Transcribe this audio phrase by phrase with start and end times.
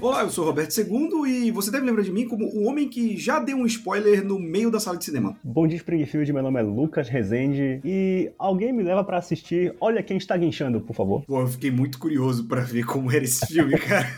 [0.00, 3.16] Olá, eu sou Roberto II e você deve lembrar de mim como o homem que
[3.16, 5.36] já deu um spoiler no meio da sala de cinema.
[5.42, 6.32] Bom dia, Springfield.
[6.32, 10.80] Meu nome é Lucas Rezende e alguém me leva pra assistir Olha Quem Está Guinchando,
[10.80, 11.24] por favor.
[11.24, 14.08] Pô, eu fiquei muito curioso pra ver como era esse filme, cara.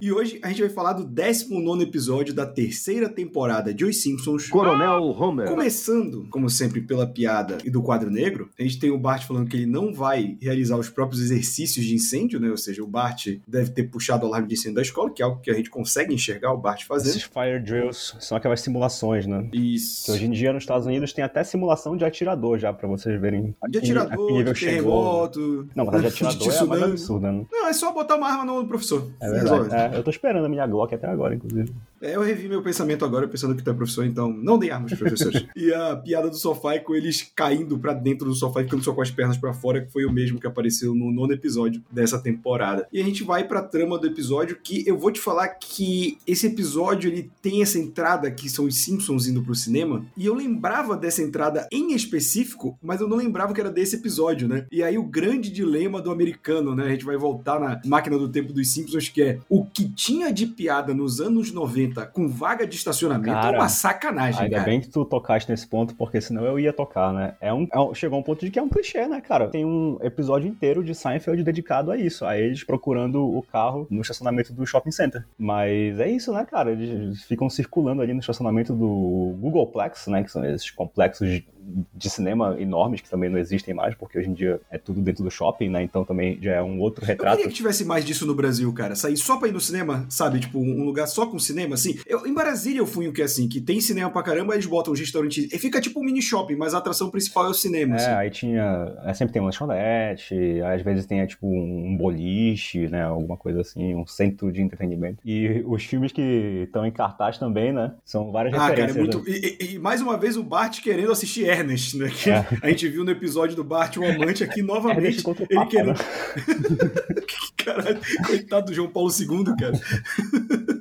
[0.00, 4.48] e hoje a gente vai falar do 19 episódio da terceira temporada de Os Simpsons.
[4.48, 5.48] Coronel Homer.
[5.48, 9.48] Começando, como sempre, pela piada e do quadro negro, a gente tem o Bart falando
[9.48, 12.50] que ele não vai realizar os próprios exercícios de incêndio, né?
[12.50, 13.11] Ou seja, o Bart
[13.46, 15.70] deve ter puxado o alarme de incêndio da escola, que é algo que a gente
[15.70, 17.10] consegue enxergar o Bart fazendo.
[17.10, 19.48] Esses fire drills são aquelas simulações, né?
[19.52, 20.06] Isso.
[20.06, 23.20] Que hoje em dia nos Estados Unidos tem até simulação de atirador já, pra vocês
[23.20, 23.54] verem.
[23.68, 25.68] De atirador, de terremoto.
[25.74, 27.44] Não, mas de atirador de é mais absurda, né?
[27.50, 29.10] Não, é só botar uma arma no professor.
[29.20, 29.74] É verdade.
[29.74, 31.72] É, eu tô esperando a minha Glock até agora, inclusive.
[32.02, 34.92] É, eu revi meu pensamento agora, pensando que tu é professor, então não dei armas,
[34.92, 35.46] professores.
[35.54, 38.82] e a piada do sofá é com eles caindo pra dentro do sofá e ficando
[38.82, 41.80] só com as pernas pra fora, que foi o mesmo que apareceu no nono episódio
[41.88, 42.88] dessa temporada.
[42.92, 46.48] E a gente vai pra trama do episódio, que eu vou te falar que esse
[46.48, 50.96] episódio ele tem essa entrada que são os Simpsons indo pro cinema, e eu lembrava
[50.96, 54.66] dessa entrada em específico, mas eu não lembrava que era desse episódio, né?
[54.72, 56.86] E aí o grande dilema do americano, né?
[56.86, 60.32] A gente vai voltar na máquina do tempo dos Simpsons, que é o que tinha
[60.32, 64.68] de piada nos anos 90 com vaga de estacionamento Cara, é uma sacanagem, Ainda cara.
[64.70, 67.34] bem que tu tocaste nesse ponto, porque senão eu ia tocar, né?
[67.40, 69.48] É um, é um- chegou um ponto de que é um clichê, né, cara?
[69.48, 74.00] Tem um episódio inteiro de Seinfeld dedicado a isso, a eles procurando o carro no
[74.02, 75.24] estacionamento do shopping center.
[75.38, 76.72] Mas é isso, né, cara?
[76.72, 80.22] Eles ficam circulando ali no estacionamento do Googleplex, né?
[80.22, 81.46] Que são esses complexos de,
[81.94, 85.22] de cinema enormes que também não existem mais, porque hoje em dia é tudo dentro
[85.24, 85.82] do shopping, né?
[85.82, 87.36] Então também já é um outro Eu retrato.
[87.36, 88.94] queria que tivesse mais disso no Brasil, cara.
[88.94, 90.40] Sair só pra ir no cinema, sabe?
[90.40, 91.98] Tipo, um lugar só com cinema, assim.
[92.06, 94.66] Eu, em Brasília eu fui um que é assim, que tem cinema pra caramba, eles
[94.66, 95.52] botam os restaurantes.
[95.52, 98.10] E fica tipo um mini shopping, mas a atração principal é o cinema, É, assim.
[98.12, 98.94] aí tinha.
[99.04, 103.02] é, sempre tem uma lanchonete, às vezes tem é, tipo um boliche, né?
[103.04, 105.18] Alguma coisa assim, um centro de entretenimento.
[105.24, 107.92] E os filmes que estão em cartaz também, né?
[108.04, 109.14] São várias Ah, cara, é referências.
[109.16, 109.18] muito.
[109.30, 109.36] né?
[109.36, 112.10] E, e- e mais uma vez o Bart querendo assistir Ernest, né?
[112.10, 112.46] Que É.
[112.62, 115.22] a gente viu no episódio do Bart, o amante, aqui novamente.
[115.26, 115.88] Ele Papa, querendo.
[115.88, 115.94] né?
[117.56, 119.72] Caralho, coitado do João Paulo II, cara.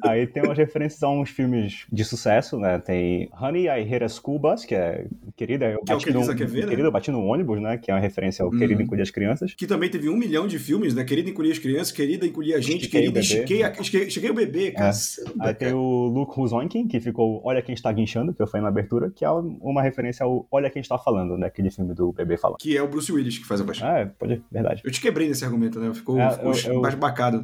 [0.03, 2.79] Aí tem umas referências a uns filmes de sucesso, né?
[2.79, 5.05] Tem Honey, I Hate a School Bus, que é
[5.35, 6.69] Querida, eu Que é o que no, quer ver, né?
[6.69, 7.77] Querida, eu bati no ônibus, né?
[7.77, 8.81] Que é uma referência ao Uhum.
[8.81, 9.53] Encolher as Crianças.
[9.53, 11.03] Que também teve um milhão de filmes, né?
[11.03, 13.71] Querida encolher as crianças, querida encolher a gente, querida estiquei, a...
[13.71, 14.91] estiquei o bebê, cara.
[15.39, 18.69] Aí tem o Luke Huzoinkin, que ficou Olha Quem Está Guinchando, que eu falei na
[18.69, 21.47] abertura, que é uma referência ao Olha Quem Está Falando, né?
[21.47, 22.57] Aquele filme do bebê falando.
[22.59, 23.81] Que é o Bruce Willis que faz a voz.
[23.81, 24.81] Ah, é, pode, verdade.
[24.85, 25.93] Eu te quebrei nesse argumento, né?
[25.93, 26.81] Ficou, É, ficou eu- eu-.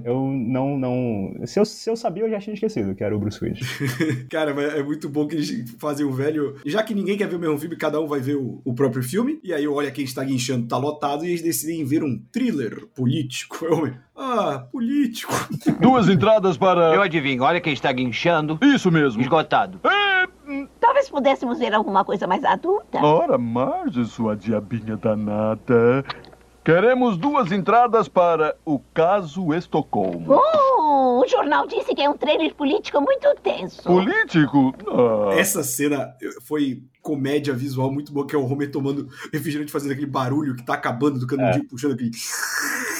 [0.05, 1.33] Eu não, não.
[1.45, 3.59] Se eu, se eu sabia, eu já tinha esquecido que era o Bruce Willis.
[4.29, 6.55] Cara, mas é muito bom que eles fazem o velho.
[6.65, 9.01] Já que ninguém quer ver o mesmo filme, cada um vai ver o, o próprio
[9.03, 9.39] filme.
[9.43, 13.65] E aí, olha quem está guinchando, tá lotado, e eles decidem ver um thriller político.
[13.65, 15.31] Eu, ah, político.
[15.79, 16.93] Duas entradas para.
[16.93, 18.57] Eu adivinho, olha quem está guinchando.
[18.61, 19.21] Isso mesmo.
[19.21, 19.79] Esgotado.
[20.79, 23.03] Talvez pudéssemos ver alguma coisa mais adulta.
[23.03, 26.05] Ora, Marge, sua diabinha danada.
[26.63, 30.33] Queremos duas entradas para o caso Estocolmo.
[30.33, 33.83] Oh, o jornal disse que é um trailer político muito tenso.
[33.83, 34.73] Político?
[34.87, 35.33] Ah.
[35.35, 40.07] Essa cena foi comédia visual muito boa, que é o Homer tomando refrigerante, fazendo aquele
[40.07, 42.11] barulho que tá acabando do canudinho, puxando aquele.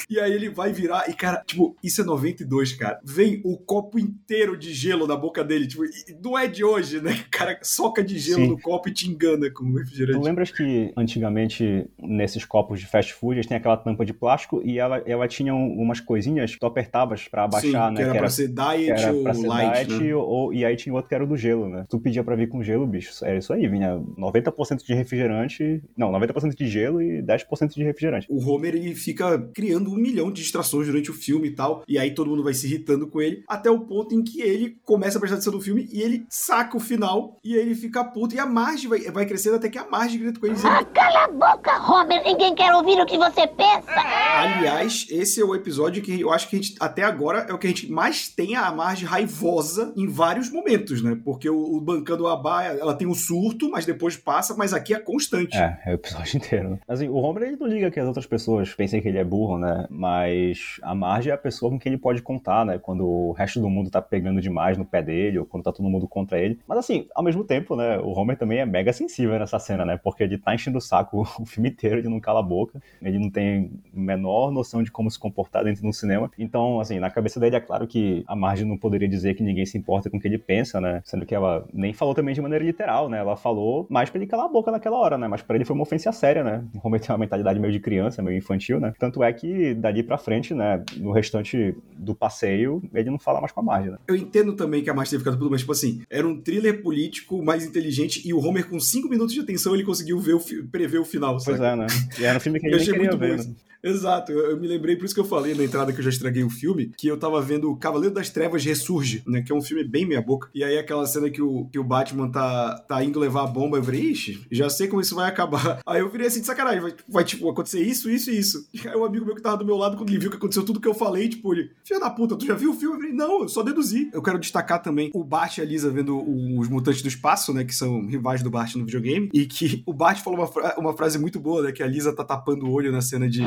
[0.09, 2.99] E aí ele vai virar, e cara, tipo, isso é 92, cara.
[3.03, 5.83] Vem o copo inteiro de gelo na boca dele, tipo,
[6.23, 7.11] não é de hoje, né?
[7.27, 8.47] O cara soca de gelo Sim.
[8.49, 10.23] no copo e te engana com o Tu refrigerante.
[10.25, 14.79] lembras que antigamente, nesses copos de fast food, eles têm aquela tampa de plástico e
[14.79, 18.03] ela, ela tinha um- umas coisinhas que tu apertavas pra abaixar, Sim, né?
[18.03, 20.15] que era pra ser que diet era ou pra ser light, diet, né?
[20.15, 21.85] ou, e aí tinha outro que era o do gelo, né?
[21.89, 26.11] Tu pedia pra vir com gelo, bicho, era isso aí, vinha 90% de refrigerante, não,
[26.11, 28.27] 90% de gelo e 10% de refrigerante.
[28.29, 31.97] O Homer ele fica criando um milhão de distrações durante o filme e tal, e
[31.97, 35.17] aí todo mundo vai se irritando com ele, até o ponto em que ele começa
[35.17, 38.35] a prestar atenção no filme e ele saca o final e aí ele fica puto
[38.35, 40.85] e a Marge vai, vai crescendo até que a Marge grita com ele dizendo Ah,
[40.85, 42.23] cala a boca, Homer!
[42.23, 43.91] Ninguém quer ouvir o que você pensa!
[44.37, 47.57] Aliás, esse é o episódio que eu acho que a gente, até agora, é o
[47.57, 51.17] que a gente mais tem a Marge raivosa em vários momentos, né?
[51.23, 54.99] Porque o, o Bancando Abá, ela tem um surto, mas depois passa, mas aqui é
[54.99, 55.55] constante.
[55.57, 56.69] É, é o episódio inteiro.
[56.71, 56.79] né?
[56.87, 59.57] Assim, o Homer ele não liga que as outras pessoas pensem que ele é burro,
[59.57, 59.86] né?
[59.89, 62.77] Mas a Marge é a pessoa com quem ele pode contar, né?
[62.77, 65.89] Quando o resto do mundo tá pegando demais no pé dele, ou quando tá todo
[65.89, 66.59] mundo contra ele.
[66.67, 67.97] Mas assim, ao mesmo tempo, né?
[67.99, 69.97] O Homer também é mega sensível nessa cena, né?
[69.97, 73.19] Porque ele tá enchendo o saco o filme inteiro, ele não cala a boca, ele
[73.19, 76.31] não tem menor noção de como se comportar dentro do cinema.
[76.37, 79.65] Então, assim, na cabeça dele é claro que a Marge não poderia dizer que ninguém
[79.65, 81.01] se importa com o que ele pensa, né?
[81.03, 83.19] Sendo que ela nem falou também de maneira literal, né?
[83.19, 85.27] Ela falou mais pra ele calar a boca naquela hora, né?
[85.27, 86.63] Mas pra ele foi uma ofensa séria, né?
[86.75, 88.93] O Homer tem uma mentalidade meio de criança, meio infantil, né?
[88.97, 90.83] Tanto é que dali pra frente, né?
[90.97, 93.97] No restante do passeio, ele não fala mais com a Marge, né?
[94.07, 96.81] Eu entendo também que a Marge teve ficado puto, mas, tipo assim, era um thriller
[96.81, 100.39] político mais inteligente e o Homer, com 5 minutos de atenção, ele conseguiu ver o
[100.71, 101.63] prever o final, Pois sabe?
[101.65, 101.87] é, né?
[102.19, 103.49] E era um filme que Eu ele nem achei muito bom ver, isso.
[103.49, 103.55] né?
[103.87, 106.09] Exato, eu, eu me lembrei, por isso que eu falei na entrada que eu já
[106.09, 109.41] estraguei o filme, que eu tava vendo Cavaleiro das Trevas Ressurge, né?
[109.41, 110.49] Que é um filme bem meia boca.
[110.53, 113.77] E aí aquela cena que o, que o Batman tá, tá indo levar a bomba,
[113.77, 115.79] eu falei, ixi, já sei como isso vai acabar.
[115.87, 118.67] Aí eu virei assim de sacanagem, vai, vai tipo, acontecer isso, isso e isso.
[118.73, 120.63] E aí o amigo meu que tava do meu lado, quando ele viu que aconteceu
[120.63, 122.95] tudo que eu falei, tipo, ele, filha da puta, tu já viu o filme?
[122.95, 124.09] Eu falei, não, eu só deduzi.
[124.13, 126.17] Eu quero destacar também o Bart e a Lisa vendo
[126.59, 127.63] os Mutantes do Espaço, né?
[127.63, 129.29] Que são rivais do Bart no videogame.
[129.33, 131.71] E que o Bart falou uma, fra- uma frase muito boa, né?
[131.71, 133.41] Que a Lisa tá tapando o olho na cena de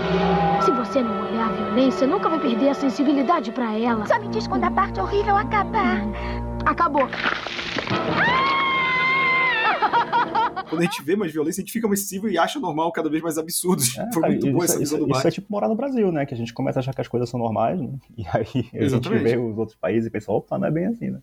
[0.63, 4.07] Se você não olhar a violência, nunca vai perder a sensibilidade pra ela.
[4.07, 6.01] Só me diz quando a parte horrível acabar.
[6.67, 7.09] Acabou.
[10.71, 13.11] Quando a gente vê mais violência, a gente fica mais sensível e acha normal cada
[13.11, 13.99] vez mais absurdos.
[13.99, 15.25] É, Foi muito boa essa isso- visão do isso Bart.
[15.27, 16.25] é tipo morar no Brasil, né?
[16.25, 17.91] Que a gente começa a achar que as coisas são normais, né?
[18.17, 19.23] E aí a Exatamente.
[19.25, 21.19] gente vê os outros países e pensa, opa, não é bem assim, né?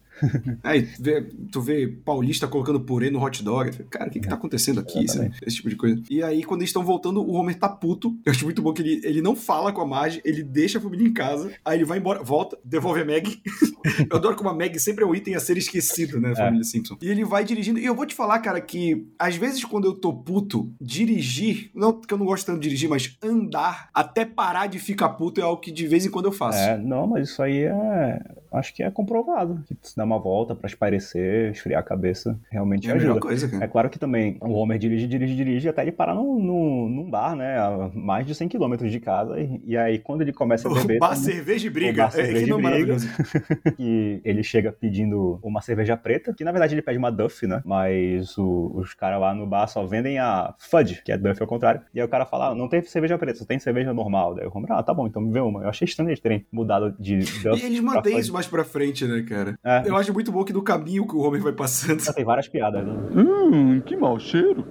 [0.64, 1.22] Aí tu vê,
[1.52, 3.72] tu vê paulista colocando purê no hot dog.
[3.90, 5.08] Cara, o que que tá acontecendo aqui?
[5.08, 5.32] Sabe?
[5.46, 6.02] Esse tipo de coisa.
[6.10, 8.16] E aí, quando eles estão voltando, o Homer tá puto.
[8.26, 10.82] Eu acho muito bom que ele, ele não fala com a Marge, ele deixa a
[10.82, 13.42] família em casa, aí ele vai embora, volta, devolve a Meg.
[14.12, 16.98] eu adoro como a Meg sempre é um item a ser esquecido, né, família Simpson.
[17.02, 17.80] E ele vai dirigindo.
[17.80, 21.94] E eu vou te falar, cara, que às vezes quando eu tô puto, dirigir, não
[22.02, 25.44] que eu não gosto tanto de dirigir, mas andar até parar de ficar puto é
[25.44, 26.60] algo que de vez em quando eu faço.
[26.60, 28.20] É, não, mas isso aí é.
[28.58, 29.64] Acho que é comprovado.
[29.68, 33.20] Que se dá uma volta pra espairecer, esfriar a cabeça, realmente É ajuda.
[33.20, 33.64] coisa, cara.
[33.64, 37.10] É claro que também o Homer dirige, dirige, dirige até ele parar num, num, num
[37.10, 37.58] bar, né?
[37.58, 39.40] A mais de 100 km de casa.
[39.40, 40.98] E, e aí, quando ele começa a beber.
[40.98, 42.04] O bar tem- cerveja e o briga.
[42.04, 42.98] bar, cerveja é, que e não é briga.
[43.76, 47.62] que ele chega pedindo uma cerveja preta, que na verdade ele pede uma Duff, né?
[47.66, 51.48] Mas o- os caras lá no bar só vendem a Fudge, que é Duff ao
[51.48, 51.82] contrário.
[51.94, 54.36] E aí o cara fala, ah, não tem cerveja preta, só tem cerveja normal.
[54.36, 55.64] Daí o Homer, ah, tá bom, então me vê uma.
[55.64, 59.06] Eu achei estranho eles terem mudado de Duff E eles mantêm isso mais pra frente,
[59.06, 59.60] né, cara?
[59.64, 59.84] É.
[59.86, 62.00] Eu acho muito bom que no caminho que o Homer vai passando.
[62.00, 62.94] Já tem várias piadas, né?
[63.16, 64.66] Hum, que mau cheiro.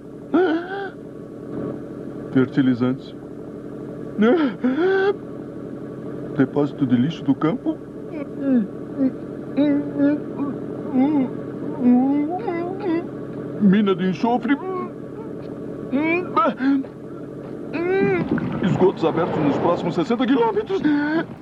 [2.33, 3.15] Fertilizantes.
[6.35, 7.77] Depósito de lixo do campo.
[13.61, 14.57] Mina de enxofre.
[18.63, 20.81] Esgotos abertos nos próximos 60 quilômetros.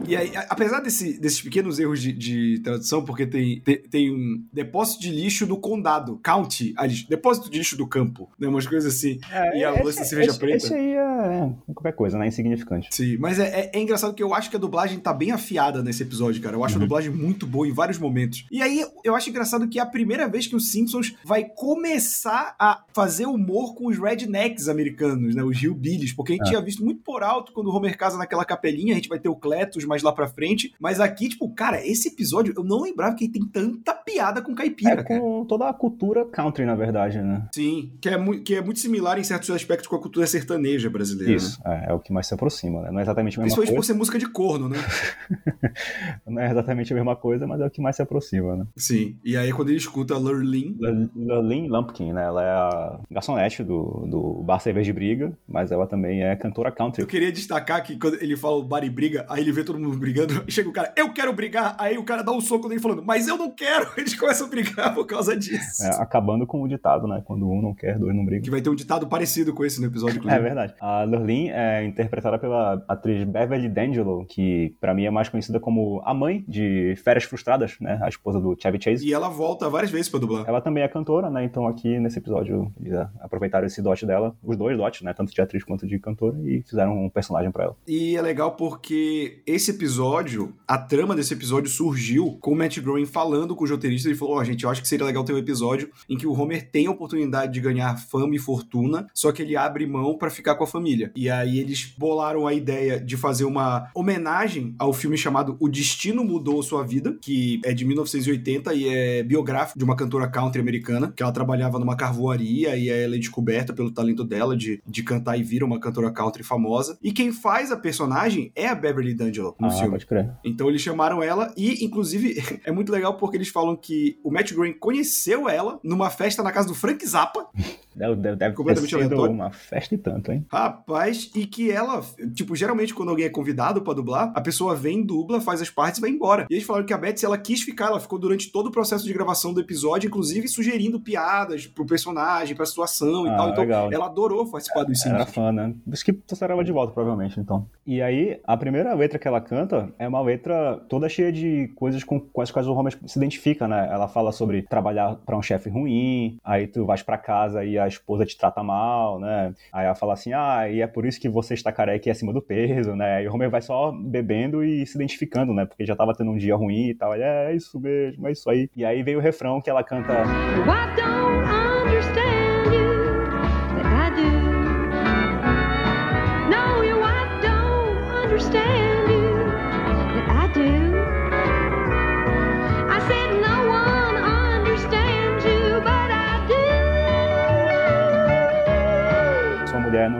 [0.07, 4.43] E aí, apesar desse- desses pequenos erros de, de tradução, porque tem, tem, tem um
[4.53, 8.93] depósito de lixo do condado, county, lixo, depósito de lixo do campo, né, umas coisas
[8.93, 9.19] assim.
[9.55, 10.57] e a da cerveja esse, preta.
[10.57, 12.27] Esse aí é qualquer coisa, né?
[12.27, 12.89] Insignificante.
[12.91, 15.81] Sim, mas é, é- é engraçado que eu acho que a dublagem tá bem afiada
[15.81, 16.55] nesse episódio, cara.
[16.55, 18.45] Eu acho a dublagem muito boa em vários momentos.
[18.51, 22.55] E aí eu acho engraçado que é a primeira vez que os Simpsons vai começar
[22.59, 25.43] a fazer humor com os rednecks americanos, né?
[25.43, 26.49] Os hillbillies, porque a gente É.
[26.49, 29.29] tinha visto muito por alto quando o Homer casa naquela capelinha, a gente vai ter
[29.29, 30.73] o Cletus mais lá pra frente.
[30.79, 35.01] Mas aqui, tipo, cara, esse episódio eu não lembrava que tem tanta piada com caipira,
[35.01, 35.19] É cara.
[35.19, 37.47] com toda a cultura country, na verdade, né?
[37.53, 40.89] Sim, que é, mu- que é muito similar em certos aspectos com a cultura sertaneja
[40.89, 41.31] brasileira.
[41.31, 41.37] né?
[41.37, 42.91] Isso, é, é o que mais se aproxima, né?
[42.91, 43.87] Não é exatamente a mesma Principalmente por coisa.
[43.93, 44.77] ser música de corno, né?
[46.25, 48.65] Não é exatamente a mesma coisa, mas é o que mais se aproxima, né?
[48.75, 49.15] Sim.
[49.23, 50.75] E aí quando ele escuta Lurleen,
[51.15, 52.23] Lurleen Lumpkin, né?
[52.25, 56.71] Ela é a garçonete do, do Bar Cerveja de Briga, mas ela também é cantora
[56.71, 57.01] country.
[57.01, 59.79] Eu queria destacar que quando ele fala o bar e briga, aí ele vê todo
[59.79, 62.81] mundo brigando, chega o cara, eu quero brigar, aí o cara dá um soco nele
[62.81, 65.83] falando, mas eu não quero, eles começam a brigar por causa disso.
[65.83, 67.21] É, acabando com o ditado, né?
[67.25, 68.43] Quando um não quer, dois não brigam.
[68.43, 70.73] Que vai ter um ditado parecido com esse no episódio, É verdade.
[70.79, 76.01] A Lurleen é interpretada pela atriz Beverly D'Angelo, que pra mim é mais conhecida como
[76.05, 77.99] a mãe de Férias Frustradas, né?
[78.01, 79.07] A esposa do Chevy Chase.
[79.07, 80.45] E ela volta várias vezes pra dublar.
[80.47, 81.43] Ela também é cantora, né?
[81.43, 85.13] Então aqui nesse episódio eles aproveitaram esse dote dela, os dois dotes, né?
[85.13, 87.77] Tanto de atriz quanto de cantora, e fizeram um personagem pra ela.
[87.87, 93.05] E é legal porque esse episódio, a trama desse episódio surgiu com o Matt Groening
[93.05, 94.09] falando com os roteiristas.
[94.09, 96.33] Ele falou: Ó, gente, eu acho que seria legal ter um episódio em que o
[96.33, 100.29] Homer tem a oportunidade de ganhar fama e fortuna, só que ele abre mão pra
[100.29, 101.11] ficar com a família.
[101.15, 106.23] E aí eles bolaram a ideia de fazer uma homenagem ao filme chamado O Destino
[106.23, 111.11] Mudou Sua Vida, que é de 1980 e é biográfico de uma cantora country americana,
[111.15, 115.03] que ela trabalhava numa carvoaria e aí ela é descoberta pelo talento dela de, de
[115.03, 116.97] cantar e vira uma cantora country famosa.
[117.01, 119.91] E quem faz a personagem é a Beverly D'Angelo no Ah, filme.
[119.91, 120.33] pode crer.
[120.43, 124.51] Então eles chamaram ela e, inclusive, é muito legal porque eles falam que o Matt
[124.53, 127.47] Groening conheceu ela numa festa na casa do Frank Zappa,
[127.95, 129.33] Deve, deve, deve ter Completamente sido aleatório.
[129.33, 130.45] uma festa e tanto, hein?
[130.51, 132.01] rapaz, e que ela,
[132.33, 135.97] tipo, geralmente quando alguém é convidado pra dublar, a pessoa vem, dubla, faz as partes
[135.97, 136.45] e vai embora.
[136.49, 139.05] E eles falaram que a Betsy, ela quis ficar, ela ficou durante todo o processo
[139.05, 143.49] de gravação do episódio, inclusive sugerindo piadas pro personagem, pra situação e Ah, tal.
[143.49, 143.91] Então, legal.
[143.91, 145.33] ela adorou participar dos Era Simpsons.
[145.35, 145.73] fã, né?
[145.91, 147.67] Isso que trouxeram ela de volta, provavelmente, então.
[147.85, 152.03] E aí, a primeira letra que ela canta é uma letra toda cheia de coisas
[152.03, 153.87] com, as quais o Homer se identifica, né?
[153.91, 157.84] Ela fala sobre trabalhar pra um chefe ruim, aí tu vais pra casa e a
[157.87, 159.53] esposa te trata mal, né?
[159.71, 162.33] Aí ela fala assim, ah, e é por isso que você está careca e acima
[162.33, 163.23] do peso, né?
[163.23, 165.65] E o Homer vai só bebendo e se identificando, né?
[165.65, 167.13] Porque já tava tendo um dia ruim e tal.
[167.13, 168.69] Ele, é, é isso mesmo, é isso aí.
[168.75, 170.23] E aí vem o refrão que ela canta...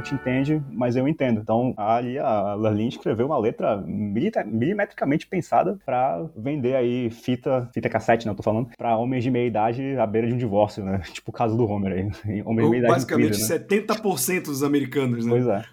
[0.05, 1.41] te entende, mas eu entendo.
[1.41, 3.83] Então, ali a Lalin escreveu uma letra
[4.45, 9.31] milimetricamente pensada pra vender aí fita, fita cassete, né, eu tô falando, pra homens de
[9.31, 11.01] meia idade à beira de um divórcio, né?
[11.11, 11.91] Tipo o caso do Homer
[12.25, 12.41] aí.
[12.43, 13.47] Homens de meia idade Basicamente, né?
[13.47, 15.31] 70% dos americanos, né?
[15.31, 15.63] Pois é.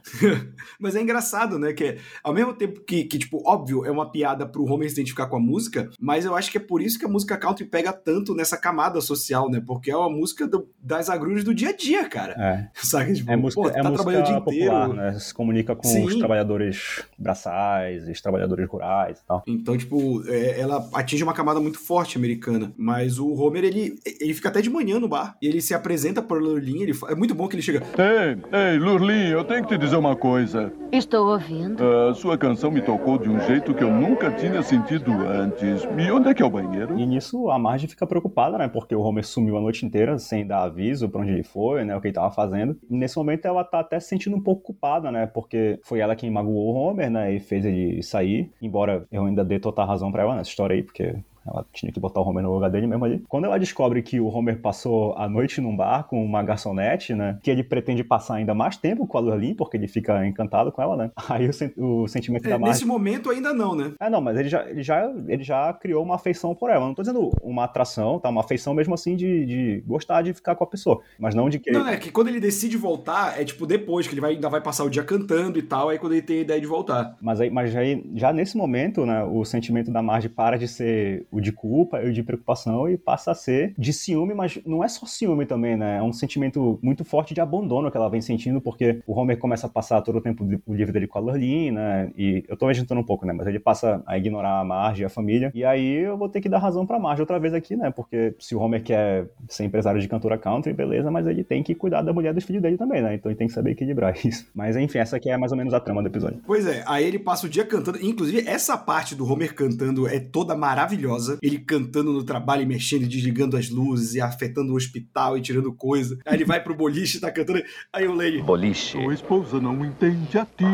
[0.81, 1.73] Mas é engraçado, né?
[1.73, 5.27] Que ao mesmo tempo que, que, tipo, óbvio, é uma piada pro Homer se identificar
[5.27, 7.93] com a música, mas eu acho que é por isso que a música country pega
[7.93, 9.62] tanto nessa camada social, né?
[9.65, 12.35] Porque é uma música do- das agruras do dia a dia, cara.
[12.39, 12.69] É.
[12.83, 13.15] Sabe?
[13.15, 14.95] Tipo, É música, pô, é tá música trabalhando o dia popular, inteiro.
[14.95, 15.19] né?
[15.19, 16.05] Se comunica com Sim.
[16.05, 19.43] os trabalhadores braçais, os trabalhadores rurais e tal.
[19.47, 22.73] Então, tipo, é, ela atinge uma camada muito forte americana.
[22.76, 25.37] Mas o Homer, ele, ele fica até de manhã no bar.
[25.41, 26.83] E ele se apresenta pra Lurlin.
[26.83, 27.83] Ele, é muito bom que ele chega.
[27.99, 28.38] Ei,
[28.73, 30.73] ei, Lurlin, eu tenho que te dizer uma coisa.
[30.91, 31.83] Estou ouvindo.
[32.11, 35.83] A sua canção me tocou de um jeito que eu nunca tinha sentido antes.
[35.97, 36.99] E onde é que é o banheiro?
[36.99, 38.69] E nisso a Marge fica preocupada, né?
[38.69, 41.97] Porque o Homer sumiu a noite inteira sem dar aviso pra onde ele foi, né?
[41.97, 42.76] O que ele tava fazendo.
[42.91, 45.26] E nesse momento ela tá até se sentindo um pouco culpada, né?
[45.26, 47.35] Porque foi ela quem magoou o Homer, né?
[47.35, 48.50] E fez ele sair.
[48.61, 51.14] Embora eu ainda dê total razão pra ela nessa história aí, porque
[51.47, 53.23] ela tinha que botar o Homer no lugar dele mesmo ali.
[53.29, 57.39] Quando ela descobre que o Homer passou a noite num bar com uma garçonete, né?
[57.43, 60.81] Que ele pretende passar ainda mais tempo com a Lurlin, porque ele fica encantado com
[60.83, 61.11] ela, né?
[61.29, 63.93] Aí o, sen- o sentimento É, da Marge nesse momento ainda não, né?
[64.01, 66.87] é, não, mas ele já, ele, já, ele já criou uma afeição por ela.
[66.87, 68.29] Não tô dizendo uma atração, tá?
[68.29, 71.01] Uma afeição mesmo assim de, de gostar de ficar com a pessoa.
[71.19, 71.71] Mas não de que.
[71.71, 74.61] Não, é que quando ele decide voltar, é tipo depois, que ele vai, ainda vai
[74.61, 77.17] passar o dia cantando e tal, aí quando ele tem a ideia de voltar.
[77.21, 81.27] Mas, aí, mas aí, já nesse momento, né, o sentimento da Marge para de ser
[81.33, 84.85] o de culpa e o de preocupação e passa a ser de ciúme, mas não
[84.85, 85.97] é só ciúme também, né?
[85.97, 89.67] É um sentimento muito forte de abandono que ela vem sentindo, porque o Homer começa
[89.67, 92.11] a passar todo o tempo o livro dele com a Lurleen, né?
[92.17, 93.33] E eu tô inventando um pouco, né?
[93.33, 95.51] Mas ele passa a ignorar a Marge e a família.
[95.55, 97.91] E aí eu vou ter que dar razão pra Marge outra vez aqui, né?
[97.91, 101.75] Porque se o Homer quer ser empresário de cantora country, beleza, mas ele tem que
[101.75, 103.15] cuidar da mulher dos filhos dele também, né?
[103.15, 104.47] Então ele tem que saber equilibrar isso.
[104.55, 106.41] Mas enfim, essa aqui é mais ou menos a trama do episódio.
[106.47, 107.99] Pois é, aí ele passa o dia cantando.
[108.05, 111.22] Inclusive, essa parte do Homer cantando é toda maravilhosa.
[111.43, 115.41] Ele cantando no trabalho e mexendo e desligando as luzes e afetando o hospital e
[115.41, 116.19] tirando coisa.
[116.26, 117.62] Aí ele vai pro boliche e tá cantando.
[117.93, 118.43] Aí o Lane.
[118.43, 119.00] Boliche.
[119.02, 120.64] Sua esposa não entende a ti,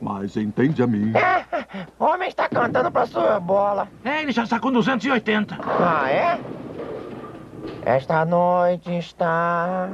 [0.00, 1.12] mas entende a mim.
[1.98, 3.88] Homem está cantando pra sua bola.
[4.04, 5.58] É, ele já está com 280.
[5.62, 6.40] Ah, é?
[7.84, 9.88] Esta noite está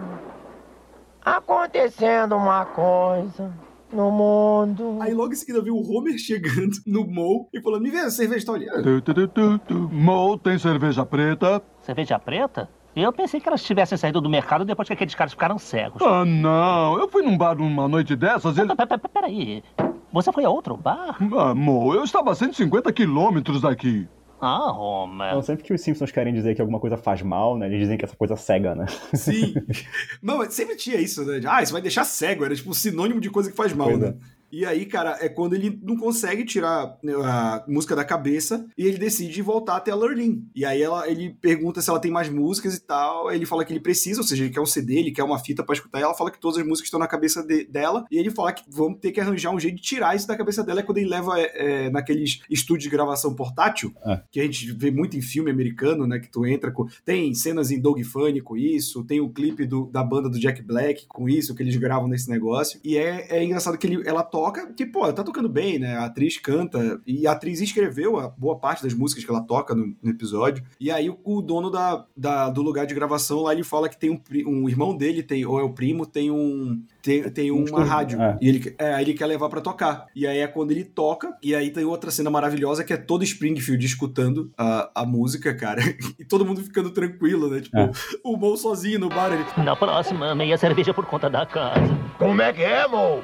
[1.24, 3.63] acontecendo uma coisa
[3.94, 4.98] no mundo.
[5.00, 8.10] Aí logo em seguida viu o Homer chegando no mall e falando: Me vê a
[8.10, 9.00] cerveja, tá olhando.
[9.02, 11.62] Tu, tu, tu, tem cerveja preta?
[11.82, 12.68] Cerveja preta?
[12.96, 16.00] Eu pensei que elas tivessem saído do mercado depois que aqueles caras ficaram cegos.
[16.00, 16.96] Ah, não.
[16.98, 18.68] Eu fui num bar numa noite dessas e ele...
[18.76, 19.64] Pera- pera- Peraí.
[20.12, 21.16] Você foi a outro bar?
[21.36, 24.06] Ah, Mo, eu estava a 150 quilômetros daqui.
[24.40, 25.28] Ah, Homer.
[25.28, 27.66] Então, sempre que os Simpsons querem dizer que alguma coisa faz mal, né?
[27.66, 28.86] Eles dizem que essa coisa cega, né?
[29.14, 29.54] Sim.
[30.22, 31.40] Não, sempre tinha isso, né?
[31.46, 32.44] Ah, isso vai deixar cego.
[32.44, 34.14] Era tipo um sinônimo de coisa que faz mal, Pois né?
[34.54, 38.86] E aí, cara, é quando ele não consegue tirar né, a música da cabeça e
[38.86, 40.46] ele decide voltar até a Lurleen.
[40.54, 43.32] E aí ela, ele pergunta se ela tem mais músicas e tal.
[43.32, 45.64] Ele fala que ele precisa, ou seja, ele quer um CD, ele quer uma fita
[45.64, 45.98] pra escutar.
[45.98, 48.04] E ela fala que todas as músicas estão na cabeça de- dela.
[48.10, 50.62] E ele fala que vamos ter que arranjar um jeito de tirar isso da cabeça
[50.62, 50.80] dela.
[50.80, 54.20] É quando ele leva é, é, naqueles estúdios de gravação portátil, É.
[54.30, 56.18] que a gente vê muito em filme americano, né?
[56.20, 56.86] Que tu entra com.
[57.04, 60.62] Tem cenas em Dog Funny com isso, tem o clipe do- da banda do Jack
[60.62, 62.78] Black com isso, que eles gravam nesse negócio.
[62.84, 65.78] E é, é engraçado que ele, ela toca toca, que, pô, ela tá tocando bem,
[65.78, 65.96] né?
[65.96, 69.74] A atriz canta, e a atriz escreveu a boa parte das músicas que ela toca
[69.74, 70.62] no, no episódio.
[70.78, 73.96] E aí o, o dono da, da- do lugar de gravação lá, ele fala que
[73.96, 76.82] tem um, um irmão dele, tem, ou é o primo, tem um.
[77.02, 78.20] Tem, tem Um uma rádio.
[78.20, 78.38] é.
[78.40, 80.06] E ele, é, aí ele quer levar pra tocar.
[80.14, 81.36] E aí é quando ele toca.
[81.42, 85.82] E aí tem outra cena maravilhosa que é todo Springfield escutando a, a música, cara.
[86.18, 87.60] E todo mundo ficando tranquilo, né?
[87.60, 87.90] Tipo, É.
[88.22, 89.32] o Mo sozinho no bar.
[89.32, 91.82] Ele, Na próxima, meia cerveja por conta da casa.
[92.18, 93.22] Como é que é, Mo?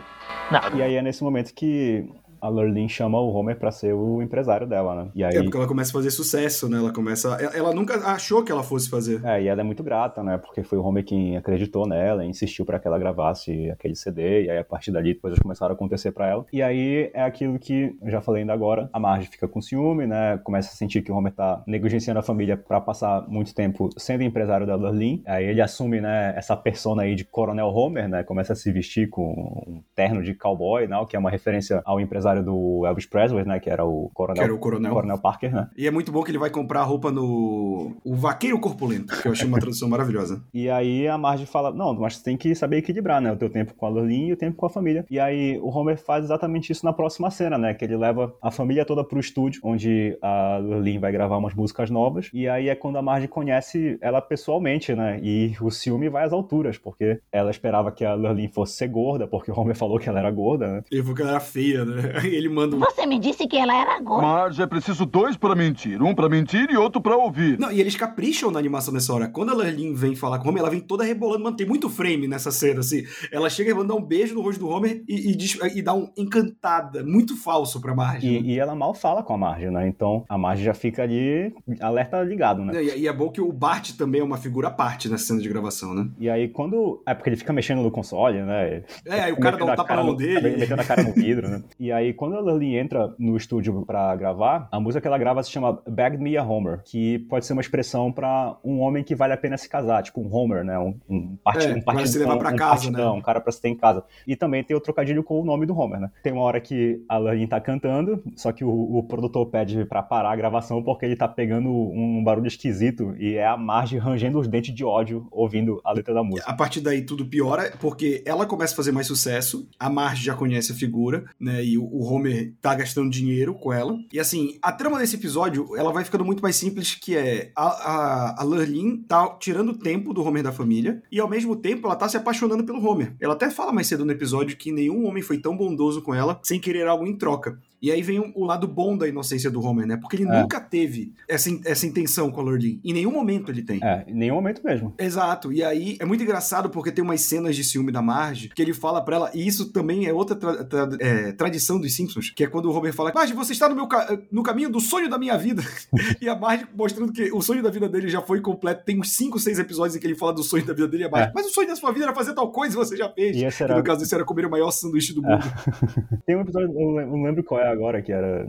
[0.72, 2.08] E aí é nesse momento que
[2.40, 5.10] a Lurleen chama o Homer pra ser o empresário dela, né?
[5.14, 5.36] E aí.
[5.36, 6.78] É porque ela começa a fazer sucesso, né?
[6.78, 7.28] Ela começa.
[7.54, 9.24] Ela, nunca achou que ela fosse fazer.
[9.24, 10.38] É, e ela é muito grata, né?
[10.38, 14.50] Porque foi o Homer quem acreditou nela, insistiu pra que ela gravasse aquele CD, e
[14.50, 16.46] aí a partir dali coisas começaram a acontecer pra ela.
[16.52, 20.06] E aí é aquilo que eu já falei ainda agora, a Marge fica com ciúme,
[20.06, 20.38] né?
[20.38, 24.22] Começa a sentir que o Homer tá negligenciando a família pra passar muito tempo sendo
[24.22, 25.22] empresário da Lurleen.
[25.26, 28.22] Aí ele assume, né, essa persona aí de Coronel Homer, né?
[28.22, 29.30] Começa a se vestir com
[29.66, 30.96] um terno de cowboy, né?
[31.08, 33.58] Que é uma referência ao empresário do Elvis Presley, né?
[33.58, 34.92] Que era o Coronel, era o coronel.
[34.92, 35.68] Coronel Parker, né?
[35.76, 37.96] E é muito bom que ele vai comprar roupa no.
[38.04, 40.42] O Vaqueiro Corpulento, que eu achei uma tradução maravilhosa.
[40.54, 43.32] E aí a Marge fala, não, mas você tem que saber equilibrar, né?
[43.32, 45.04] O teu tempo com a Lurleen e o tempo com a família.
[45.10, 47.74] E aí o Homer faz exatamente isso na próxima cena, né?
[47.74, 51.90] Que ele leva a família toda pro estúdio, onde a Lurleen vai gravar umas músicas
[51.90, 52.30] novas.
[52.32, 55.18] E aí é quando a Marge conhece ela pessoalmente, né?
[55.22, 59.26] E o ciúme vai às alturas, porque ela esperava que a Lurleen fosse ser gorda,
[59.26, 60.82] porque o Homer falou que ela era gorda, né?
[60.90, 62.12] Ele falou que ela era feia, né?
[62.26, 62.80] Ele manda um.
[62.80, 64.26] Você me disse que ela era gorda.
[64.26, 66.02] Marge, é preciso dois pra mentir.
[66.02, 67.58] Um pra mentir e outro pra ouvir.
[67.58, 69.28] Não, e eles capricham na animação nessa hora.
[69.28, 71.44] Quando a Lurleen vem falar com o Homer, ela vem toda rebolando.
[71.44, 73.02] Mano, tem muito frame nessa cena, assim.
[73.32, 75.82] Ela chega e vai dar um beijo no rosto do Homer e, e, diz- e
[75.82, 77.04] dá um encantada.
[77.04, 78.26] Muito falso pra Marge.
[78.30, 78.38] né?
[78.40, 79.86] E, e ela mal fala com a Marge, né?
[79.88, 82.82] Então a Marge já fica ali alerta ligado, né?
[82.82, 85.40] E, e é bom que o Bart também é uma figura à parte nessa cena
[85.40, 86.08] de gravação, né?
[86.18, 87.02] E aí, quando.
[87.06, 88.82] É porque ele fica mexendo no console, né?
[89.06, 90.56] É, aí o cara dá um tapa cara na mão no- dele.
[90.60, 91.62] Metendo a cara no vidro, né?
[91.78, 95.42] E aí, quando a Lurleen entra no estúdio pra gravar, a música que ela grava
[95.42, 99.14] se chama Bag Me a Homer, que pode ser uma expressão pra um homem que
[99.14, 100.78] vale a pena se casar, tipo um Homer, né?
[100.78, 103.18] Um, um, parti É, um pra se levar pra um casa, partidão, né?
[103.18, 104.04] um cara pra se ter em casa.
[104.26, 106.10] E também tem o trocadilho com o nome do Homer, né?
[106.22, 110.02] Tem uma hora que a Lurleen tá cantando, só que o, o produtor pede pra
[110.02, 114.38] parar a gravação porque ele tá pegando um barulho esquisito e é a Marge rangendo
[114.38, 116.50] os dentes de ódio ouvindo a letra da música.
[116.50, 120.34] A partir daí tudo piora, porque ela começa a fazer mais sucesso, a Marge já
[120.34, 121.64] conhece a figura, né?
[121.64, 123.98] E o, o Homer tá gastando dinheiro com ela.
[124.10, 127.66] E assim, a trama desse episódio, ela vai ficando muito mais simples, que é a,
[127.66, 131.94] a, a Lurleen tá tirando tempo do Homer da família, e ao mesmo tempo ela
[131.94, 133.14] tá se apaixonando pelo Homer.
[133.20, 136.40] Ela até fala mais cedo no episódio que nenhum homem foi tão bondoso com ela
[136.42, 137.58] sem querer algo em troca.
[137.82, 139.96] E aí vem o, lado bom da inocência do Homer, né?
[139.96, 140.40] Porque ele É.
[140.42, 142.80] nunca teve essa, essa intenção com a Lurleen.
[142.84, 143.80] Em nenhum momento ele tem.
[143.82, 144.92] É, em nenhum momento mesmo.
[144.98, 148.60] Exato, e aí é muito engraçado porque tem umas cenas de ciúme da Marge que
[148.60, 152.30] ele fala pra ela, e isso também é outra tra- tra- é, tradição dos Simpsons,
[152.30, 154.80] que é quando o Homer fala: Marge, você está no, meu ca- no caminho do
[154.80, 155.62] sonho da minha vida.
[156.20, 158.84] e a Marge mostrando que o sonho da vida dele já foi completo.
[158.84, 161.06] Tem uns 5, 6 episódios em que ele fala do sonho da vida dele e
[161.06, 161.32] a Marge, É.
[161.34, 163.36] mas o sonho da sua vida era fazer tal coisa e você já fez.
[163.36, 165.30] E Que era- no caso, isso era comer o maior sanduíche do É.
[165.30, 165.42] mundo.
[166.26, 168.46] Tem um episódio, eu não lembro qual é agora, que era.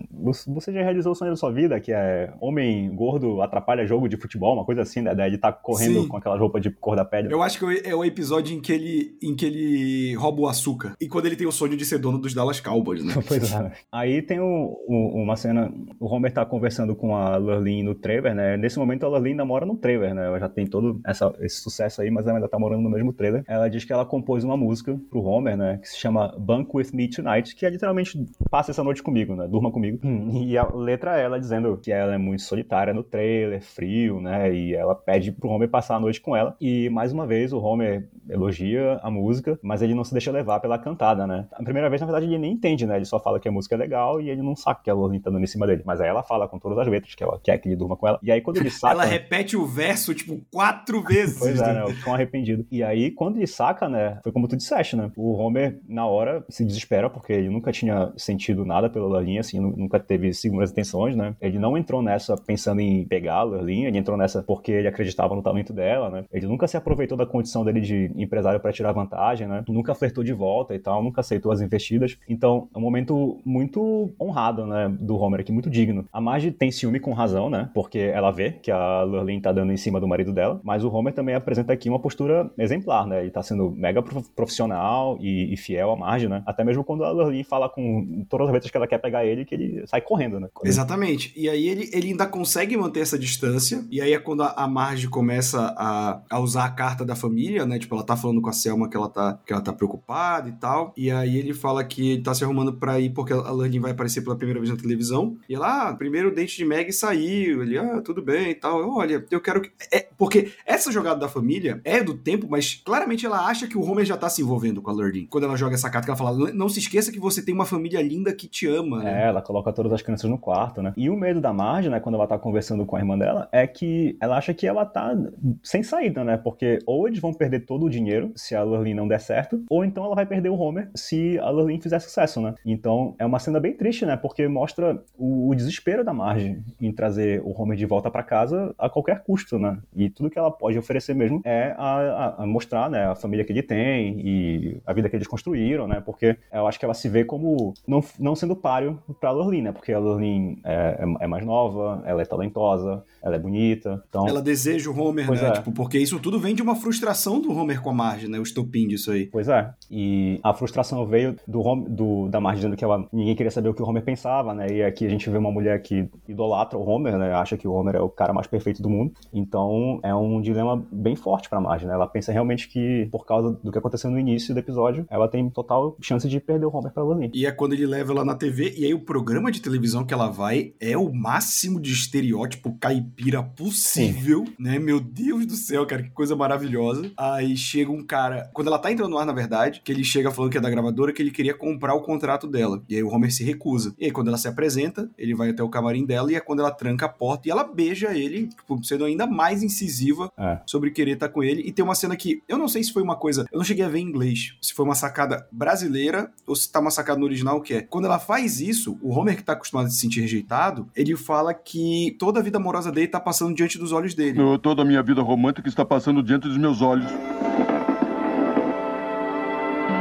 [0.47, 4.17] Você já realizou o sonho da sua vida, que é homem gordo atrapalha jogo de
[4.17, 5.13] futebol, uma coisa assim, né?
[5.15, 6.07] Daí ele tá correndo Sim.
[6.07, 7.31] com aquela roupa de cor da pele.
[7.33, 10.93] Eu acho que é o episódio em que ele, em que ele rouba o açúcar.
[10.99, 13.13] E quando ele tem o sonho de ser dono dos Dallas Cowboys, né?
[13.27, 13.71] Pois é.
[13.91, 18.35] Aí tem um- um- uma cena, o Homer tá conversando com a Lurleen no trailer,
[18.35, 18.57] né?
[18.57, 20.25] Nesse momento a Lurleen ainda mora no trailer, né?
[20.25, 23.13] Ela já tem todo essa- esse sucesso aí, mas ela ainda tá morando no mesmo
[23.13, 23.43] trailer.
[23.47, 25.77] Ela diz que ela compôs uma música pro Homer, né?
[25.81, 28.17] Que se chama Bunk With Me Tonight, que é literalmente
[28.49, 29.47] passa essa noite comigo, né?
[29.47, 29.99] Durma comigo.
[30.33, 34.53] E a letra é ela dizendo que ela é muito solitária no trailer, frio, né?
[34.53, 36.55] E ela pede pro Homer passar a noite com ela.
[36.61, 40.59] E mais uma vez o Homer elogia a música, mas ele não se deixa levar
[40.59, 41.47] pela cantada, né?
[41.51, 42.95] A primeira vez, na verdade, ele nem entende, né?
[42.95, 45.21] Ele só fala que a música é legal e ele não saca que a Lorraine
[45.21, 45.83] tá dando em cima dele.
[45.85, 48.07] Mas aí ela fala com todas as letras que ela quer que ele durma com
[48.07, 48.19] ela.
[48.23, 48.93] E aí quando ele saca...
[48.93, 51.37] Ela repete o verso, tipo, quatro vezes.
[51.37, 51.73] Pois é, né?
[51.73, 51.83] né?
[51.83, 52.65] Eu fico arrependido.
[52.71, 54.19] E aí, quando ele saca, né?
[54.23, 55.11] Foi como tu disseste, né?
[55.15, 59.59] O Homer, na hora, se desespera, porque ele nunca tinha sentido nada pela Lurleen, assim,
[59.59, 61.35] nu- nunca teve segundas intenções, né?
[61.41, 65.35] Ele não entrou nessa pensando em pegar a Lurleen, ele entrou nessa porque ele acreditava
[65.35, 66.25] no talento dela, né?
[66.31, 69.63] Ele nunca se aproveitou da condição dele de empresário para tirar vantagem, né?
[69.67, 72.17] Nunca flertou de volta e tal, nunca aceitou as investidas.
[72.27, 74.89] Então, é um momento muito honrado, né?
[74.99, 76.05] Do Homer aqui, muito digno.
[76.11, 77.69] A Marge tem ciúme com razão, né?
[77.73, 80.91] Porque ela vê que a Lurleen tá dando em cima do marido dela, mas o
[80.93, 83.21] Homer também apresenta aqui uma postura exemplar, né?
[83.21, 86.43] Ele tá sendo mega prof- profissional e, e fiel à Marge, né?
[86.45, 89.45] Até mesmo quando a Lurleen fala com todas as letras que ela quer pegar ele,
[89.45, 90.49] que ele sai correndo, né?
[90.65, 91.31] Exatamente.
[91.33, 93.85] E aí ele, ele ainda consegue manter essa distância.
[93.89, 97.65] E aí é quando a, a Marge começa a, a usar a carta da família,
[97.65, 97.79] né?
[97.79, 100.51] Tipo, ela tá falando com a Selma que ela tá, que ela tá preocupada e
[100.51, 100.93] tal.
[100.97, 103.91] E aí ele fala que ele tá se arrumando pra ir porque a Lurleen vai
[103.91, 105.37] aparecer pela primeira vez na televisão.
[105.47, 107.61] E ela, ah, primeiro o dente de Meg saiu.
[107.61, 108.89] Ele, ah, tudo bem e tal.
[108.89, 109.71] Olha, eu quero que.
[109.89, 113.81] É, porque essa jogada da família é do tempo, mas claramente ela acha que o
[113.81, 115.27] Homer já tá se envolvendo com a Lurleen.
[115.27, 118.01] Quando ela joga essa carta, ela fala: não se esqueça que você tem uma família
[118.01, 118.80] linda que te ama.
[118.83, 119.23] Né?
[119.23, 120.93] É, ela coloca todas as crianças no quarto, né?
[120.95, 123.65] E o medo da Marge, né, quando ela tá conversando com a irmã dela, é
[123.67, 125.15] que ela acha que ela tá
[125.63, 126.37] sem saída, né?
[126.37, 129.83] Porque ou eles vão perder todo o dinheiro se a Lurleen não der certo, ou
[129.85, 132.55] então ela vai perder o Homer se a Lurleen fizer sucesso, né?
[132.65, 134.15] Então é uma cena bem triste, né?
[134.17, 138.73] Porque mostra o, o desespero da Marge em trazer o Homer de volta para casa
[138.77, 139.77] a qualquer custo, né?
[139.95, 143.45] E tudo que ela pode oferecer mesmo é a, a, a mostrar, né, a família
[143.45, 146.01] que ele tem e a vida que eles construíram, né?
[146.03, 149.71] Porque eu acho que ela se vê como não, não sendo páreo pra Lurleen, né?
[149.71, 154.27] Porque a Lurleen é, é, é mais nova, ela é talentosa, ela é bonita, então...
[154.27, 155.49] Ela deseja o Homer, Pois né?
[155.49, 155.51] é.
[155.51, 158.39] Tipo, porque isso tudo vem de uma frustração do Homer com a Marge, né?
[158.39, 159.25] O estopim disso aí.
[159.27, 159.71] Pois é.
[159.89, 163.69] E a frustração veio do, Hom- do da Marge dizendo que ela, ninguém queria saber
[163.69, 164.67] o que o Homer pensava, né?
[164.71, 167.33] E aqui a gente vê uma mulher que idolatra o Homer, né?
[167.33, 169.13] Acha que o Homer é o cara mais perfeito do mundo.
[169.33, 171.93] Então é um dilema bem forte pra Marge, né?
[171.93, 175.49] Ela pensa realmente que, por causa do que aconteceu no início do episódio, ela tem
[175.49, 177.31] total chance de perder o Homer pra Lurleen.
[177.33, 180.13] E é quando ele leva ela na TV, e aí o programa de televisão que
[180.13, 184.77] ela vai é o máximo de estereótipo caipira possível, né?
[184.79, 187.11] Meu Deus do céu, cara, que coisa maravilhosa.
[187.17, 190.31] Aí chega um cara, quando ela tá entrando no ar, na verdade, que ele chega
[190.31, 192.81] falando que é da gravadora, que ele queria comprar o contrato dela.
[192.89, 193.95] E aí o Homer se recusa.
[193.99, 196.59] E aí quando ela se apresenta, ele vai até o camarim dela, e é quando
[196.59, 200.59] ela tranca a porta e ela beija ele, tipo, sendo ainda mais incisiva É.
[200.65, 201.61] sobre querer estar com ele.
[201.65, 203.85] E tem uma cena que eu não sei se foi uma coisa, eu não cheguei
[203.85, 207.25] a ver em inglês, se foi uma sacada brasileira ou se tá uma sacada no
[207.25, 210.21] original, que é quando ela faz isso, o Homer que tá acostumado a se sentir
[210.21, 214.39] rejeitado, ele fala que toda a vida amorosa dele tá passando diante dos olhos dele.
[214.41, 217.09] Eu- Toda a minha vida romântica está passando diante dos meus olhos.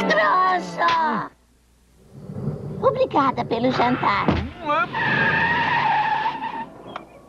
[0.09, 1.31] Grossa!
[2.83, 4.27] Obrigada pelo jantar.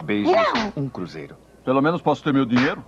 [0.04, 0.84] Beijos, Não.
[0.84, 1.36] um cruzeiro.
[1.64, 2.84] Pelo menos posso ter meu dinheiro?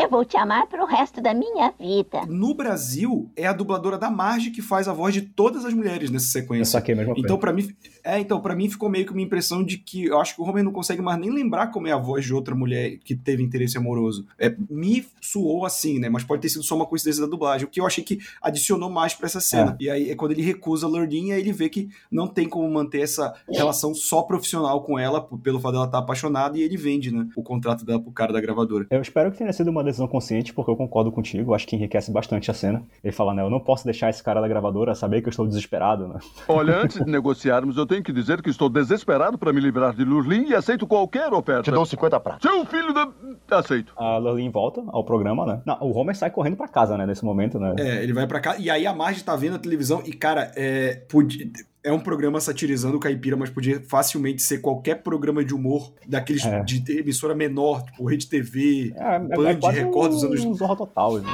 [0.00, 2.24] Eu vou te amar pro resto da minha vida.
[2.28, 6.08] No Brasil, é a dubladora da Marge que faz a voz de todas as mulheres
[6.08, 6.72] nessa Eu sequência.
[6.72, 7.26] saquei a mesma coisa.
[7.26, 7.68] Então, pra mim,
[8.04, 10.44] é, então, para mim ficou meio que uma impressão de que eu acho que o
[10.44, 13.42] Homer não consegue mais nem lembrar como é a voz de outra mulher que teve
[13.42, 14.24] interesse amoroso.
[14.38, 16.08] É, me suou assim, né?
[16.08, 18.88] Mas pode ter sido só uma coincidência da dublagem, o que eu achei que adicionou
[18.88, 19.76] mais pra essa cena.
[19.80, 22.70] E aí é quando ele recusa a Lurdin, aí ele vê que não tem como
[22.70, 27.12] manter essa relação só profissional com ela, pelo fato dela estar apaixonada, e ele vende,
[27.12, 27.26] né?
[27.34, 28.86] O contrato dela pro cara da gravadora.
[28.90, 31.54] Eu espero que tenha sido uma decisão consciente, porque eu concordo contigo.
[31.54, 32.82] Acho que enriquece bastante a cena.
[33.02, 33.42] Ele fala, né?
[33.42, 36.18] Eu não posso deixar esse cara da gravadora saber que eu estou desesperado, né?
[36.46, 40.04] Olha, antes de negociarmos, eu tenho que dizer que estou desesperado para me livrar de
[40.04, 41.62] Lurlin e aceito qualquer oferta.
[41.62, 42.50] Te dou 50 pratos.
[42.50, 43.08] Seu filho da...
[43.50, 43.92] Aceito.
[43.96, 45.62] A Lurleen volta ao programa, né?
[45.66, 47.06] Não, o Homer sai correndo pra casa, né?
[47.06, 47.74] Nesse momento, né?
[47.78, 50.52] É, ele vai pra cá, e aí a Marge tá vendo a televisão, e cara,
[50.56, 50.94] é.
[51.08, 51.46] podia-
[51.84, 56.44] É um programa satirizando o caipira, mas podia facilmente ser qualquer programa de humor daqueles
[56.44, 56.60] É.
[56.62, 60.44] de emissora menor, tipo Rede TV, É, é, Band, é Record dos anos.
[60.44, 61.18] um Zorra Total.
[61.18, 61.30] né?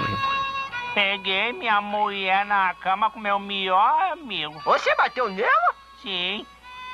[0.95, 4.55] Peguei minha mulher na cama com meu melhor amigo.
[4.65, 5.75] Você bateu nela?
[6.03, 6.47] Sim,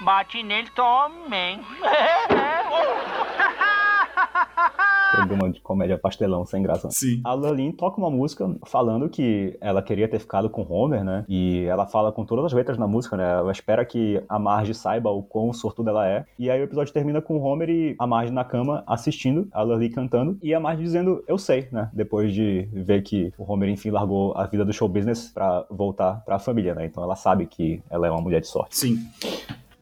[0.03, 1.61] bati nele também.
[5.15, 6.89] Programa de comédia pastelão, sem graça.
[6.91, 7.21] Sim.
[7.25, 11.25] A Lurleen toca uma música falando que ela queria ter ficado com Homer, né?
[11.29, 13.31] E ela fala com todas as letras na música, né?
[13.31, 16.25] Ela espera que a Marge saiba o quão sortuda ela é.
[16.39, 19.63] E aí o episódio termina com o Homer e a Marge na cama assistindo, a
[19.63, 21.91] Lurleen cantando, e a Marge dizendo, eu sei, né?
[21.93, 26.23] Depois de ver que o Homer, enfim, largou a vida do show business pra voltar
[26.25, 26.87] pra família, né?
[26.87, 28.77] Então ela sabe que ela é uma mulher de sorte.
[28.77, 28.99] Sim.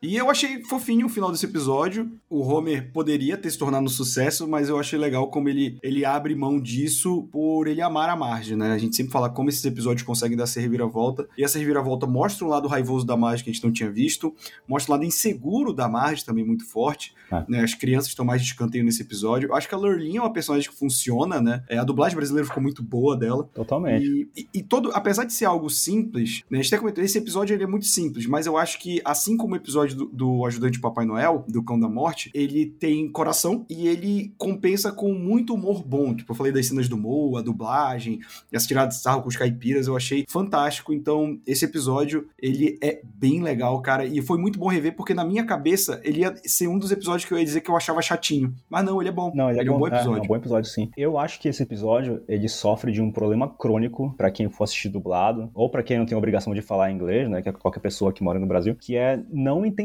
[0.02, 2.10] E eu achei fofinho o final desse episódio.
[2.30, 6.04] O Homer poderia ter se tornado um sucesso, mas eu achei legal como ele, ele
[6.04, 8.72] abre mão disso por ele amar a Marge, né?
[8.72, 11.28] A gente sempre fala como esses episódios conseguem dar essa reviravolta.
[11.36, 14.34] E essa reviravolta mostra um lado raivoso da Marge que a gente não tinha visto,
[14.68, 17.14] mostra um lado inseguro da Marge também muito forte.
[17.30, 17.44] É.
[17.48, 17.60] Né?
[17.62, 19.48] As crianças estão mais de escanteio nesse episódio.
[19.50, 21.62] Eu acho que a Lurleen é uma personagem que funciona, né?
[21.68, 23.48] É, a dublagem brasileira ficou muito boa dela.
[23.54, 24.04] Totalmente.
[24.06, 27.18] E, e- e todo, apesar de ser algo simples, né, a gente até comentou, esse
[27.18, 30.46] episódio ele é muito simples, mas eu acho que, assim como o episódio do, do
[30.46, 35.54] Ajudante Papai Noel, do Cão da Morte, ele tem coração e ele compensa com muito
[35.54, 36.14] humor bom.
[36.14, 38.20] Tipo, eu falei das cenas do Mo, a dublagem,
[38.52, 40.92] essa tirada de sarro com os caipiras, eu achei fantástico.
[40.92, 45.24] Então, esse episódio, ele é bem legal, cara, e foi muito bom rever, porque na
[45.24, 48.00] minha cabeça, ele ia ser um dos episódios que eu ia dizer que eu achava
[48.02, 48.54] chatinho.
[48.68, 49.32] Mas não, ele é bom.
[49.34, 50.14] Não, ele é, um bom episódio.
[50.14, 50.90] É, é um bom episódio, sim.
[50.96, 54.88] Eu acho que esse episódio, ele sofre de um problema crônico pra quem for assistir
[54.88, 58.12] dublado, ou pra quem não tem obrigação de falar inglês, né, que é qualquer pessoa
[58.12, 59.77] que mora no Brasil, que é não entender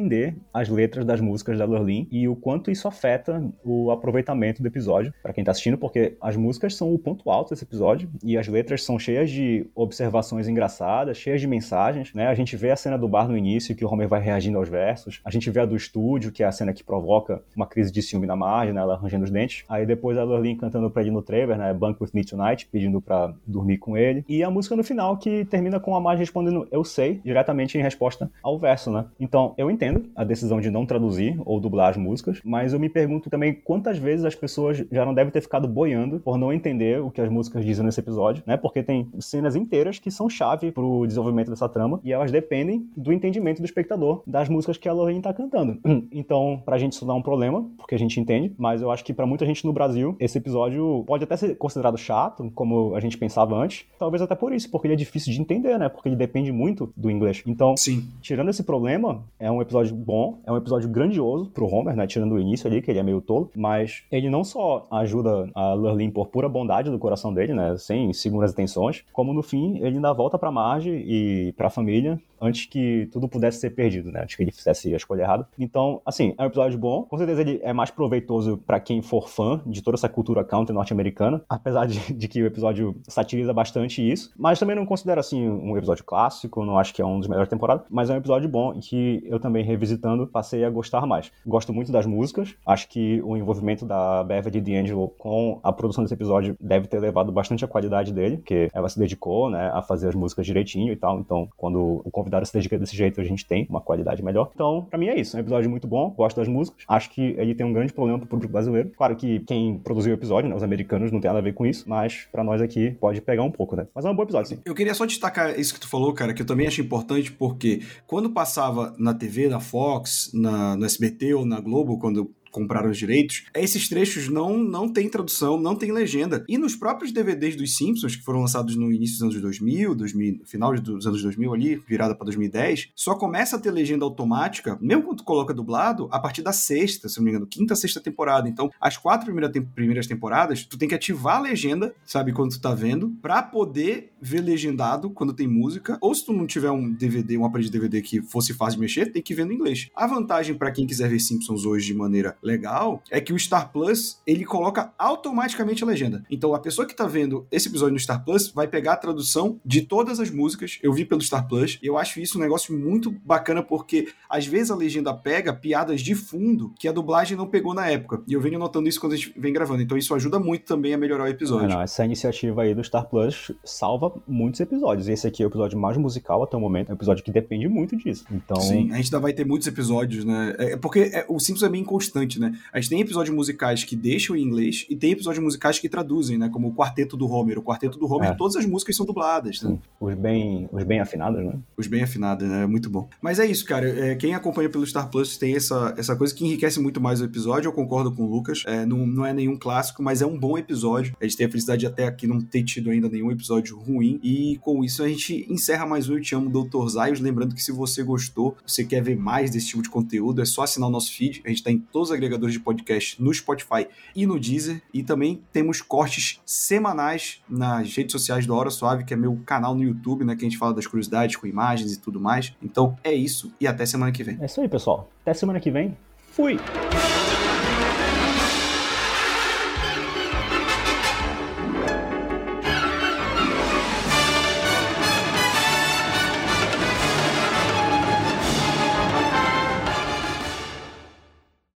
[0.53, 5.13] as letras das músicas da Lurlin e o quanto isso afeta o aproveitamento do episódio
[5.21, 8.47] para quem tá assistindo, porque as músicas são o ponto alto desse episódio e as
[8.47, 12.27] letras são cheias de observações engraçadas, cheias de mensagens, né?
[12.27, 14.69] A gente vê a cena do bar no início que o Homer vai reagindo aos
[14.69, 17.91] versos, a gente vê a do estúdio, que é a cena que provoca uma crise
[17.91, 18.81] de ciúme na margem, né?
[18.81, 19.63] Ela arranjando os dentes.
[19.69, 21.73] Aí depois a Lurlin cantando pra ele no trailer, né?
[21.73, 24.23] Bunk with me tonight, pedindo pra dormir com ele.
[24.27, 27.81] E a música no final que termina com a Marge respondendo eu sei, diretamente em
[27.81, 29.05] resposta ao verso, né?
[29.19, 29.82] Então, eu entendo
[30.15, 33.97] a decisão de não traduzir ou dublar as músicas, mas eu me pergunto também quantas
[33.97, 37.29] vezes as pessoas já não devem ter ficado boiando por não entender o que as
[37.29, 38.57] músicas dizem nesse episódio, né?
[38.57, 43.11] Porque tem cenas inteiras que são chave pro desenvolvimento dessa trama e elas dependem do
[43.11, 45.79] entendimento do espectador das músicas que a Lorraine tá cantando.
[46.11, 49.13] Então, pra gente isso dá um problema, porque a gente entende, mas eu acho que
[49.13, 53.17] pra muita gente no Brasil, esse episódio pode até ser considerado chato, como a gente
[53.17, 55.89] pensava antes, talvez até por isso, porque ele é difícil de entender, né?
[55.89, 57.41] Porque ele depende muito do inglês.
[57.47, 58.07] Então, Sim.
[58.21, 62.07] tirando esse problema, é um episódio bom, é um episódio grandioso pro Homer, né?
[62.07, 65.73] Tirando o início ali, que ele é meio tolo, mas ele não só ajuda a
[65.73, 67.77] Lurlin por pura bondade do coração dele, né?
[67.77, 72.65] Sem segundas intenções, como no fim ele ainda volta pra Marge e pra família antes
[72.65, 74.21] que tudo pudesse ser perdido, né?
[74.23, 75.47] Antes que ele fizesse a escolha errada.
[75.57, 77.03] Então, assim, é um episódio bom.
[77.03, 80.73] Com certeza ele é mais proveitoso pra quem for fã de toda essa cultura country
[80.73, 84.31] norte-americana, apesar de, de que o episódio satiriza bastante isso.
[84.37, 87.49] Mas também não considero, assim, um episódio clássico, não acho que é um dos melhores
[87.49, 91.05] da temporada, mas é um episódio bom e que eu também, revisitando, passei a gostar
[91.05, 91.31] mais.
[91.45, 96.13] Gosto muito das músicas, acho que o envolvimento da Beverly D'Angelo com a produção desse
[96.13, 100.09] episódio deve ter levado bastante a qualidade dele, porque ela se dedicou, né, a fazer
[100.09, 103.45] as músicas direitinho e tal, então quando o convidado se dedica desse jeito, a gente
[103.45, 104.51] tem uma qualidade melhor.
[104.53, 107.35] Então, pra mim é isso, é um episódio muito bom, gosto das músicas, acho que
[107.37, 108.91] ele tem um grande problema pro público brasileiro.
[108.95, 111.65] Claro que quem produziu o episódio, né, os americanos, não tem nada a ver com
[111.65, 113.87] isso, mas pra nós aqui pode pegar um pouco, né.
[113.93, 114.59] Mas é um bom episódio, sim.
[114.65, 117.81] Eu queria só destacar isso que tu falou, cara, que eu também acho importante, porque
[118.07, 122.97] quando passava na TV, na Fox, na, no SBT ou na Globo, quando compraram os
[122.97, 126.45] direitos, esses trechos não, não tem tradução, não tem legenda.
[126.47, 130.41] E nos próprios DVDs dos Simpsons, que foram lançados no início dos anos 2000, 2000
[130.45, 135.03] final dos anos 2000 ali, virada para 2010, só começa a ter legenda automática, mesmo
[135.03, 138.47] quando tu coloca dublado, a partir da sexta, se não me engano, quinta, sexta temporada.
[138.47, 142.51] Então, as quatro primeira tem primeiras temporadas, tu tem que ativar a legenda, sabe, quando
[142.51, 146.71] tu tá vendo, pra poder ver legendado quando tem música, ou se tu não tiver
[146.71, 149.53] um DVD, um aparelho de DVD que fosse fácil de mexer, tem que ver no
[149.53, 149.89] inglês.
[149.95, 153.71] A vantagem para quem quiser ver Simpsons hoje de maneira legal é que o Star
[153.71, 156.23] Plus ele coloca automaticamente a legenda.
[156.29, 159.59] Então a pessoa que tá vendo esse episódio no Star Plus vai pegar a tradução
[159.65, 160.79] de todas as músicas.
[160.81, 161.79] Eu vi pelo Star Plus.
[161.81, 166.01] E eu acho isso um negócio muito bacana porque às vezes a legenda pega piadas
[166.01, 168.21] de fundo que a dublagem não pegou na época.
[168.27, 169.81] E eu venho notando isso quando a gente vem gravando.
[169.81, 171.69] Então isso ajuda muito também a melhorar o episódio.
[171.69, 175.07] É, não, essa iniciativa aí do Star Plus salva muitos episódios.
[175.07, 176.89] Esse aqui é o episódio mais musical até o momento.
[176.89, 178.25] É um episódio que depende muito disso.
[178.31, 178.59] Então.
[178.59, 180.55] Sim, a gente ainda vai ter muitos episódios, né?
[180.57, 182.57] É porque é, o Simpsons é bem inconstante, né?
[182.71, 186.37] A gente tem episódios musicais que deixam em inglês e tem episódios musicais que traduzem,
[186.37, 186.49] né?
[186.49, 187.57] Como o Quarteto do Homer.
[187.57, 188.33] O Quarteto do Homer, É.
[188.33, 189.77] todas as músicas são dubladas, né?
[189.99, 191.53] Os bem, os bem afinados, né?
[191.77, 192.65] Os bem afinados, né?
[192.65, 193.07] Muito bom.
[193.21, 193.87] Mas é isso, cara.
[193.87, 197.25] É, quem acompanha pelo Star Plus tem essa, essa coisa que enriquece muito mais o
[197.25, 197.67] episódio.
[197.69, 198.63] Eu concordo com o Lucas.
[198.65, 201.15] É, não, não é nenhum clássico, mas é um bom episódio.
[201.19, 204.19] A gente tem a felicidade de até aqui não ter tido ainda nenhum episódio ruim.
[204.23, 206.87] E com isso a gente encerra mais um Eu Te Amo, Dr.
[206.87, 207.19] Zaios.
[207.19, 210.63] Lembrando que se você gostou, você quer ver mais desse tipo de conteúdo, é só
[210.63, 211.41] assinar o nosso feed.
[211.45, 214.81] A gente tá em todos os agregadores de podcast, no Spotify e no Deezer.
[214.93, 219.75] E também temos cortes semanais nas redes sociais do Hora Suave, que é meu canal
[219.75, 220.35] no YouTube, né?
[220.35, 222.53] Que a gente fala das curiosidades com imagens e tudo mais.
[222.61, 224.37] Então é isso e até semana que vem.
[224.41, 225.09] É isso aí, pessoal.
[225.21, 225.97] Até semana que vem.
[226.31, 226.57] Fui!